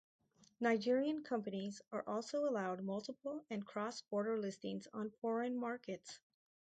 Nigerian 0.59 1.21
companies 1.21 1.79
are 1.91 2.03
also 2.07 2.45
allowed 2.49 2.81
multiple 2.83 3.45
and 3.51 3.63
cross 3.67 4.01
border 4.01 4.35
listings 4.35 4.87
on 4.93 5.11
foreign 5.11 5.55
markets. 5.55 6.17